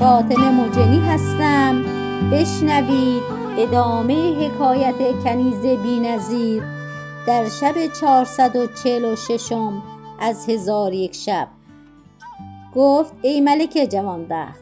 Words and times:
فاطمه 0.00 0.50
مجنی 0.50 0.98
هستم. 0.98 1.82
بشنوید 2.32 3.22
ادامه 3.58 4.46
حکایت 4.46 5.24
کنیز 5.24 5.60
بینظیر 5.60 6.62
در 7.26 7.48
شب 7.48 7.86
چهارصد 7.86 8.56
و 8.56 8.66
چهل 8.66 9.04
و 9.04 9.16
ششم 9.16 9.82
از 10.20 10.48
هزار 10.48 10.92
یک 10.92 11.14
شب. 11.14 11.48
گفت 12.74 13.12
ای 13.22 13.40
ملک 13.40 13.88
جوانبخت 13.90 14.60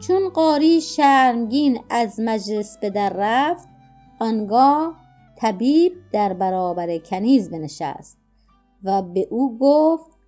چون 0.00 0.28
قاری 0.28 0.80
شرمگین 0.80 1.80
از 1.90 2.20
مجلس 2.20 2.78
به 2.78 2.90
در 2.90 3.12
رفت 3.16 3.68
آنگاه 4.20 4.94
طبیب 5.36 5.92
در 6.12 6.32
برابر 6.32 6.98
کنیز 6.98 7.50
بنشست 7.50 8.18
و 8.84 9.02
به 9.02 9.28
او 9.30 9.58
گفت 9.58 10.18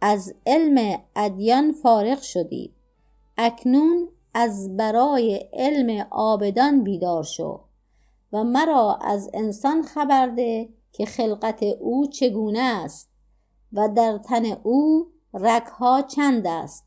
از 0.00 0.34
علم 0.46 0.98
ادیان 1.16 1.72
فارغ 1.72 2.20
شدی 2.22 2.72
اکنون 3.36 4.08
از 4.34 4.76
برای 4.76 5.48
علم 5.52 6.06
عابدان 6.10 6.84
بیدار 6.84 7.22
شو 7.22 7.60
و 8.32 8.44
مرا 8.44 8.98
از 9.00 9.30
انسان 9.34 9.82
خبر 9.82 10.26
ده 10.26 10.68
که 10.92 11.06
خلقت 11.06 11.62
او 11.62 12.06
چگونه 12.06 12.60
است 12.60 13.08
و 13.72 13.88
در 13.88 14.18
تن 14.18 14.44
او 14.62 15.06
رگها 15.34 16.02
چند 16.02 16.46
است 16.46 16.86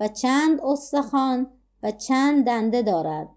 و 0.00 0.08
چند 0.08 0.60
استخوان 0.60 1.50
و 1.82 1.90
چند 1.90 2.46
دنده 2.46 2.82
دارد 2.82 3.28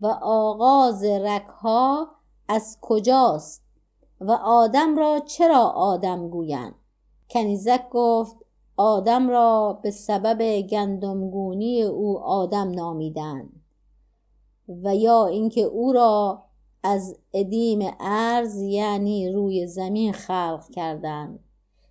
و 0.00 0.06
آغاز 0.22 1.04
رگها 1.04 2.08
از 2.48 2.78
کجاست 2.80 3.62
و 4.20 4.30
آدم 4.32 4.98
را 4.98 5.20
چرا 5.20 5.60
آدم 5.66 6.28
گویند؟ 6.28 6.74
کنیزک 7.30 7.88
گفت 7.90 8.36
آدم 8.76 9.30
را 9.30 9.80
به 9.82 9.90
سبب 9.90 10.60
گندمگونی 10.60 11.82
او 11.82 12.18
آدم 12.18 12.70
نامیدند 12.70 13.60
و 14.68 14.96
یا 14.96 15.26
اینکه 15.26 15.60
او 15.60 15.92
را 15.92 16.44
از 16.82 17.16
ادیم 17.32 17.90
ارض 18.00 18.62
یعنی 18.62 19.32
روی 19.32 19.66
زمین 19.66 20.12
خلق 20.12 20.70
کردند. 20.70 21.38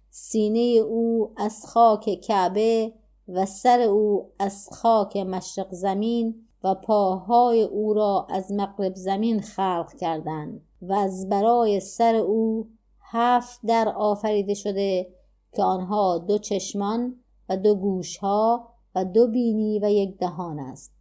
سینه 0.10 0.60
او 0.60 1.32
از 1.38 1.66
خاک 1.66 2.22
کعبه 2.22 2.94
و 3.28 3.46
سر 3.46 3.82
او 3.82 4.32
از 4.40 4.70
خاک 4.72 5.18
مشرق 5.18 5.72
زمین 5.72 6.48
و 6.64 6.76
پاهای 6.76 7.64
او 7.64 7.94
را 7.94 8.28
از 8.30 8.52
مغرب 8.52 8.96
زمین 8.96 9.42
خلق 9.42 9.94
کردند 10.00 10.62
و 10.82 10.94
از 10.94 11.30
برای 11.30 11.80
سر 11.80 12.16
او 12.16 12.70
هفت 13.02 13.60
در 13.66 13.90
آفریده 13.90 14.54
شده 14.54 15.08
که 15.56 15.64
آنها 15.64 16.18
دو 16.18 16.38
چشمان 16.38 17.16
و 17.50 17.58
دو 17.58 17.76
گوشها 17.76 18.68
و 18.96 19.06
دو 19.06 19.28
بینی 19.28 19.80
و 19.80 19.90
یک 19.90 20.18
دهان 20.18 20.60
است. 20.60 20.92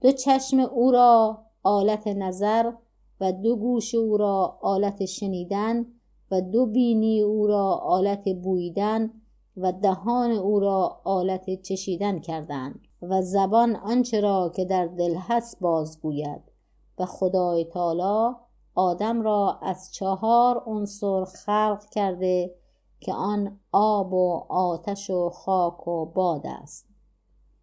دو 0.00 0.12
چشم 0.12 0.60
او 0.60 0.92
را 0.92 1.42
آلت 1.62 2.06
نظر 2.06 2.72
و 3.20 3.32
دو 3.32 3.56
گوش 3.56 3.94
او 3.94 4.16
را 4.16 4.58
آلت 4.62 5.04
شنیدن 5.04 5.86
و 6.30 6.40
دو 6.40 6.66
بینی 6.66 7.20
او 7.20 7.46
را 7.46 7.74
آلت 7.74 8.28
بویدن 8.28 9.10
و 9.56 9.72
دهان 9.72 10.30
او 10.30 10.60
را 10.60 11.00
آلت 11.04 11.62
چشیدن 11.62 12.18
کردند 12.18 12.80
و 13.02 13.22
زبان 13.22 13.76
آنچه 13.76 14.20
را 14.20 14.52
که 14.56 14.64
در 14.64 14.86
دل 14.86 15.14
هست 15.18 15.60
بازگوید 15.60 16.42
و 16.98 17.06
خدای 17.06 17.64
تعالی 17.64 18.36
آدم 18.74 19.22
را 19.22 19.58
از 19.62 19.92
چهار 19.92 20.62
عنصر 20.66 21.24
خلق 21.24 21.84
کرده 21.90 22.54
که 23.02 23.12
آن 23.12 23.60
آب 23.72 24.12
و 24.12 24.46
آتش 24.48 25.10
و 25.10 25.30
خاک 25.30 25.88
و 25.88 26.06
باد 26.06 26.46
است. 26.46 26.88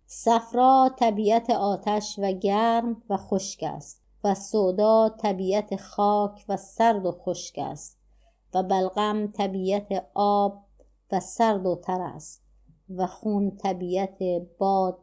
صفرا 0.06 0.92
طبیعت 0.98 1.50
آتش 1.50 2.20
و 2.20 2.32
گرم 2.32 3.04
و 3.10 3.18
خشک 3.18 3.64
است 3.64 4.02
و 4.24 4.36
سودا 4.36 5.10
طبیعت 5.10 5.76
خاک 5.76 6.46
و 6.50 6.58
سرد 6.58 7.06
و 7.06 7.12
خشک 7.12 7.56
است 7.58 7.98
و 8.54 8.64
بلغم 8.64 9.28
طبیعت 9.28 10.06
آب 10.14 10.64
و 11.12 11.20
سرد 11.20 11.66
و 11.66 11.76
تر 11.76 12.02
است 12.02 12.42
و 12.90 13.08
خون 13.08 13.58
طبیعت 13.58 14.18
باد 14.58 14.98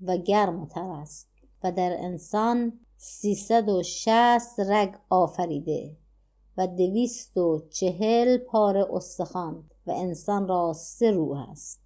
و 0.00 0.16
گرم 0.16 0.62
و 0.62 0.66
تر 0.66 0.90
است 0.90 1.28
و 1.64 1.72
در 1.72 1.96
انسان 1.98 2.80
سیصد 2.96 3.68
و 3.68 3.82
شصت 3.82 4.60
رگ 4.60 4.94
آفریده 5.10 5.96
و 6.56 6.66
دویست 6.66 7.36
و 7.36 7.62
چهل 7.70 8.38
پاره 8.38 8.86
استخوان. 8.92 9.64
و 9.90 9.92
انسان 9.96 10.48
را 10.48 10.72
سه 10.72 11.10
روح 11.10 11.50
است 11.50 11.80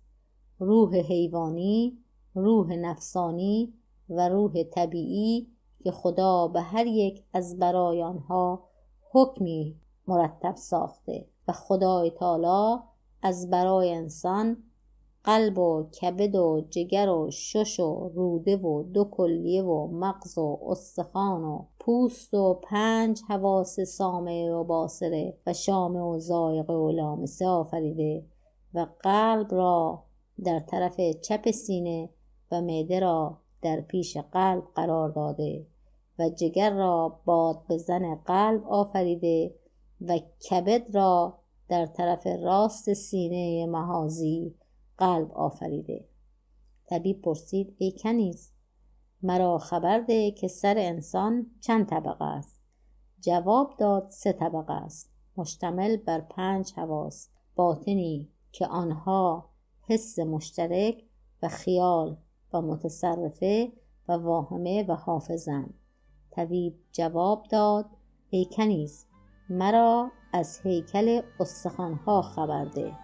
روح 0.59 0.97
حیوانی 0.97 1.99
روح 2.35 2.73
نفسانی 2.73 3.75
و 4.09 4.29
روح 4.29 4.63
طبیعی 4.63 5.49
که 5.85 5.91
خدا 5.91 6.49
به 6.49 6.61
هر 6.61 6.87
یک 6.87 7.25
از 7.33 7.59
برای 7.59 8.03
آنها 8.03 8.65
حکمی 9.13 9.77
مرتب 10.07 10.57
ساخته 10.57 11.27
و 11.49 11.53
خدای 11.53 12.11
تعالی 12.11 12.83
از 13.23 13.51
برای 13.51 13.95
انسان 13.95 14.57
قلب 15.25 15.59
و 15.59 15.83
کبد 15.83 16.35
و 16.35 16.61
جگر 16.71 17.09
و 17.09 17.31
شش 17.31 17.81
و 17.81 18.11
روده 18.15 18.57
و 18.57 18.83
دو 18.83 19.05
کلیه 19.05 19.62
و 19.62 19.87
مغز 19.87 20.39
و 20.39 20.59
استخوان 20.67 21.45
و 21.45 21.65
پوست 21.81 22.35
و 22.35 22.55
پنج 22.55 23.21
حواس 23.29 23.81
سامعه 23.81 24.53
و 24.53 24.65
باصره 24.65 25.37
و 25.47 25.53
شامه 25.53 26.01
و 26.01 26.19
ذائقه 26.19 26.75
و 26.75 26.91
لامسه 26.91 27.47
آفریده 27.47 28.25
و 28.75 28.87
قلب 29.01 29.55
را 29.55 30.05
در 30.45 30.61
طرف 30.61 31.01
چپ 31.23 31.51
سینه 31.51 32.11
و 32.53 32.61
معده 32.61 33.01
را 33.01 33.39
در 33.62 33.81
پیش 33.81 34.17
قلب 34.17 34.62
قرار 34.75 35.09
داده 35.09 35.67
و 36.19 36.29
جگر 36.29 36.75
را 36.75 37.21
باد 37.25 37.62
بزن 37.69 38.15
قلب 38.15 38.65
آفریده 38.69 39.55
و 40.01 40.19
کبد 40.51 40.95
را 40.97 41.39
در 41.69 41.87
طرف 41.87 42.27
راست 42.27 42.93
سینه 42.93 43.67
مهازی 43.67 44.55
قلب 44.99 45.32
آفریده. 45.32 46.09
طبیب 46.87 47.22
پرسید 47.22 47.77
ای 47.78 47.93
کنیز 48.03 48.53
مرا 49.22 49.59
خبر 49.59 50.00
ده 50.00 50.31
که 50.31 50.49
سر 50.49 50.75
انسان 50.78 51.47
چند 51.60 51.87
طبقه 51.87 52.25
است؟ 52.25 52.60
جواب 53.21 53.75
داد 53.78 54.09
سه 54.09 54.32
طبقه 54.32 54.72
است. 54.72 55.10
مشتمل 55.37 55.97
بر 55.97 56.21
پنج 56.21 56.72
حواس. 56.77 57.28
باطنی 57.55 58.28
که 58.53 58.66
آنها 58.66 59.50
حس 59.88 60.19
مشترک 60.19 61.05
و 61.43 61.49
خیال 61.49 62.16
و 62.53 62.62
متصرفه 62.62 63.72
و 64.09 64.12
واهمه 64.12 64.84
و 64.88 64.94
حافظند. 64.94 65.75
طبیب 66.31 66.75
جواب 66.93 67.47
داد 67.50 67.87
ای 68.31 68.47
کنیز 68.56 69.06
مرا 69.50 70.11
از 70.32 70.61
هیکل 70.65 71.22
استخوانها 71.41 72.22
خبر 72.22 72.65
ده. 72.65 73.04